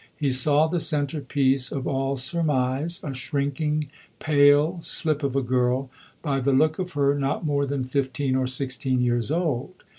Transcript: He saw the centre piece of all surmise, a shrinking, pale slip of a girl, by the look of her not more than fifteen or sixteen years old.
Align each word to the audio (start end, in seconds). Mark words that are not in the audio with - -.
He 0.17 0.31
saw 0.31 0.65
the 0.65 0.79
centre 0.79 1.21
piece 1.21 1.71
of 1.71 1.85
all 1.85 2.17
surmise, 2.17 3.03
a 3.03 3.13
shrinking, 3.13 3.89
pale 4.17 4.79
slip 4.81 5.21
of 5.21 5.35
a 5.35 5.43
girl, 5.43 5.91
by 6.23 6.39
the 6.39 6.53
look 6.53 6.79
of 6.79 6.93
her 6.93 7.13
not 7.13 7.45
more 7.45 7.67
than 7.67 7.83
fifteen 7.83 8.35
or 8.35 8.47
sixteen 8.47 9.01
years 9.03 9.29
old. 9.29 9.83